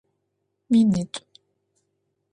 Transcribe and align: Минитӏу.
Минитӏу. 0.71 1.21